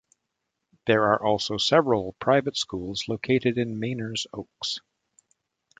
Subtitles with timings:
[0.87, 4.79] There are also several private schools located in Meiners Oaks.